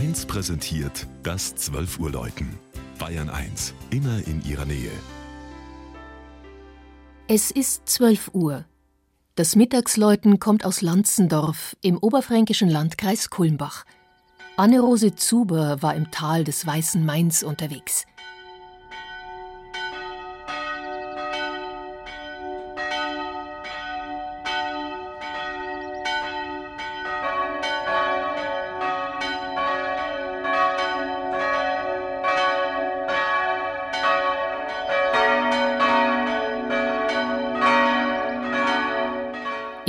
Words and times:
1 0.00 0.24
präsentiert 0.24 1.06
das 1.22 1.54
12 1.56 1.98
Uhr 1.98 2.10
Läuten. 2.10 2.58
Bayern 2.98 3.28
1, 3.28 3.74
immer 3.90 4.26
in 4.26 4.42
ihrer 4.48 4.64
Nähe. 4.64 4.90
Es 7.28 7.50
ist 7.50 7.86
12 7.86 8.30
Uhr. 8.32 8.64
Das 9.34 9.56
Mittagsläuten 9.56 10.40
kommt 10.40 10.64
aus 10.64 10.80
Lanzendorf 10.80 11.76
im 11.82 11.98
oberfränkischen 11.98 12.70
Landkreis 12.70 13.28
Kulmbach. 13.28 13.84
Anne-Rose 14.56 15.16
Zuber 15.16 15.82
war 15.82 15.94
im 15.94 16.10
Tal 16.10 16.44
des 16.44 16.66
Weißen 16.66 17.04
Mains 17.04 17.42
unterwegs. 17.42 18.06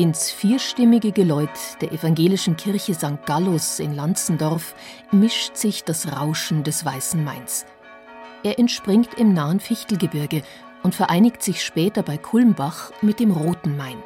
Ins 0.02 0.32
vierstimmige 0.32 1.12
Geläut 1.12 1.78
der 1.80 1.92
evangelischen 1.92 2.58
Kirche 2.58 2.96
St. 2.96 3.24
Gallus 3.28 3.78
in 3.78 3.94
Lanzendorf 3.94 4.74
mischt 5.12 5.56
sich 5.56 5.84
das 5.84 6.12
Rauschen 6.12 6.64
des 6.64 6.84
Weißen 6.84 7.24
Mains. 7.24 7.68
Er 8.42 8.58
entspringt 8.58 9.14
im 9.20 9.34
nahen 9.34 9.60
Fichtelgebirge 9.60 10.42
und 10.82 10.96
vereinigt 10.96 11.44
sich 11.44 11.64
später 11.64 12.02
bei 12.02 12.18
Kulmbach 12.18 12.92
mit 13.04 13.20
dem 13.20 13.30
Roten 13.30 13.78
Main. 13.78 14.02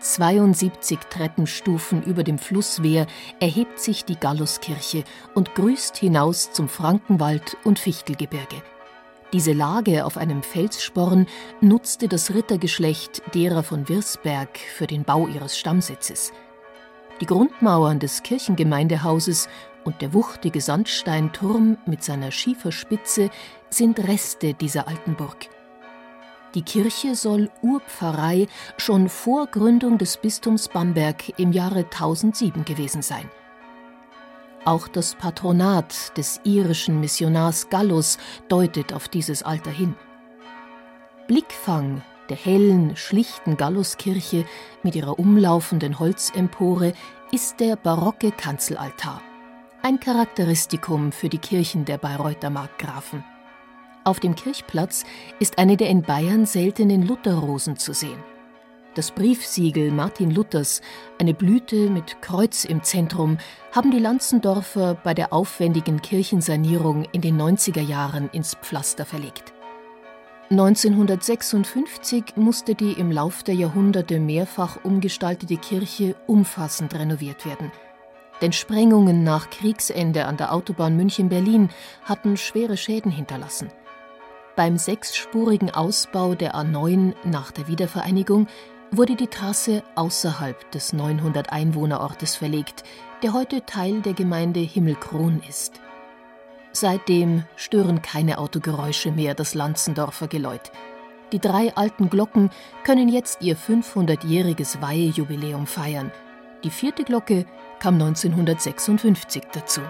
72 0.00 0.98
Treppenstufen 1.08 2.02
über 2.02 2.24
dem 2.24 2.40
Flusswehr 2.40 3.06
erhebt 3.38 3.78
sich 3.78 4.04
die 4.04 4.16
Galluskirche 4.16 5.04
und 5.36 5.54
grüßt 5.54 5.96
hinaus 5.96 6.50
zum 6.50 6.68
Frankenwald 6.68 7.56
und 7.62 7.78
Fichtelgebirge. 7.78 8.60
Diese 9.32 9.52
Lage 9.52 10.04
auf 10.04 10.18
einem 10.18 10.42
Felssporn 10.42 11.26
nutzte 11.62 12.06
das 12.06 12.34
Rittergeschlecht 12.34 13.22
derer 13.34 13.62
von 13.62 13.88
Wirsberg 13.88 14.58
für 14.58 14.86
den 14.86 15.04
Bau 15.04 15.26
ihres 15.26 15.58
Stammsitzes. 15.58 16.32
Die 17.22 17.26
Grundmauern 17.26 17.98
des 17.98 18.22
Kirchengemeindehauses 18.22 19.48
und 19.84 20.02
der 20.02 20.12
wuchtige 20.12 20.60
Sandsteinturm 20.60 21.78
mit 21.86 22.04
seiner 22.04 22.30
Schieferspitze 22.30 23.30
sind 23.70 24.06
Reste 24.06 24.52
dieser 24.52 24.86
alten 24.86 25.14
Burg. 25.14 25.48
Die 26.54 26.62
Kirche 26.62 27.14
soll 27.14 27.50
Urpfarrei 27.62 28.46
schon 28.76 29.08
vor 29.08 29.46
Gründung 29.46 29.96
des 29.96 30.18
Bistums 30.18 30.68
Bamberg 30.68 31.38
im 31.38 31.52
Jahre 31.52 31.84
1007 31.84 32.66
gewesen 32.66 33.00
sein. 33.00 33.30
Auch 34.64 34.86
das 34.86 35.16
Patronat 35.16 36.16
des 36.16 36.40
irischen 36.44 37.00
Missionars 37.00 37.68
Gallus 37.68 38.18
deutet 38.48 38.92
auf 38.92 39.08
dieses 39.08 39.42
Alter 39.42 39.72
hin. 39.72 39.96
Blickfang 41.26 42.02
der 42.28 42.36
hellen, 42.36 42.96
schlichten 42.96 43.56
Galluskirche 43.56 44.44
mit 44.82 44.94
ihrer 44.94 45.18
umlaufenden 45.18 45.98
Holzempore 45.98 46.92
ist 47.32 47.58
der 47.58 47.76
barocke 47.76 48.30
Kanzelaltar. 48.30 49.20
Ein 49.82 49.98
Charakteristikum 49.98 51.10
für 51.10 51.28
die 51.28 51.38
Kirchen 51.38 51.84
der 51.84 51.98
Bayreuther 51.98 52.50
Markgrafen. 52.50 53.24
Auf 54.04 54.20
dem 54.20 54.36
Kirchplatz 54.36 55.04
ist 55.40 55.58
eine 55.58 55.76
der 55.76 55.88
in 55.90 56.02
Bayern 56.02 56.46
seltenen 56.46 57.06
Lutherrosen 57.06 57.76
zu 57.76 57.92
sehen. 57.92 58.31
Das 58.94 59.10
Briefsiegel 59.10 59.90
Martin 59.90 60.30
Luthers, 60.30 60.82
eine 61.18 61.32
Blüte 61.32 61.88
mit 61.88 62.20
Kreuz 62.20 62.66
im 62.66 62.82
Zentrum, 62.82 63.38
haben 63.70 63.90
die 63.90 63.98
Lanzendorfer 63.98 64.94
bei 65.02 65.14
der 65.14 65.32
aufwendigen 65.32 66.02
Kirchensanierung 66.02 67.06
in 67.10 67.22
den 67.22 67.40
90er 67.40 67.80
Jahren 67.80 68.28
ins 68.32 68.54
Pflaster 68.54 69.06
verlegt. 69.06 69.54
1956 70.50 72.36
musste 72.36 72.74
die 72.74 72.92
im 72.92 73.10
Lauf 73.10 73.42
der 73.42 73.54
Jahrhunderte 73.54 74.20
mehrfach 74.20 74.84
umgestaltete 74.84 75.56
Kirche 75.56 76.14
umfassend 76.26 76.94
renoviert 76.94 77.46
werden. 77.46 77.72
Denn 78.42 78.52
Sprengungen 78.52 79.24
nach 79.24 79.48
Kriegsende 79.48 80.26
an 80.26 80.36
der 80.36 80.52
Autobahn 80.52 80.98
München-Berlin 80.98 81.70
hatten 82.04 82.36
schwere 82.36 82.76
Schäden 82.76 83.10
hinterlassen. 83.10 83.70
Beim 84.54 84.76
sechsspurigen 84.76 85.70
Ausbau 85.70 86.34
der 86.34 86.54
A9 86.54 87.14
nach 87.24 87.52
der 87.52 87.68
Wiedervereinigung 87.68 88.48
wurde 88.92 89.16
die 89.16 89.26
Trasse 89.26 89.82
außerhalb 89.94 90.70
des 90.70 90.92
900 90.92 91.50
Einwohnerortes 91.50 92.36
verlegt, 92.36 92.84
der 93.22 93.32
heute 93.32 93.64
Teil 93.64 94.02
der 94.02 94.12
Gemeinde 94.12 94.60
Himmelkron 94.60 95.42
ist. 95.48 95.80
Seitdem 96.72 97.44
stören 97.56 98.02
keine 98.02 98.38
Autogeräusche 98.38 99.10
mehr 99.10 99.34
das 99.34 99.54
Lanzendorfer 99.54 100.28
Geläut. 100.28 100.70
Die 101.32 101.38
drei 101.38 101.74
alten 101.74 102.10
Glocken 102.10 102.50
können 102.84 103.08
jetzt 103.08 103.40
ihr 103.42 103.56
500-jähriges 103.56 104.82
Weihejubiläum 104.82 105.66
feiern. 105.66 106.12
Die 106.62 106.70
vierte 106.70 107.04
Glocke 107.04 107.46
kam 107.80 107.94
1956 107.94 109.42
dazu. 109.52 109.80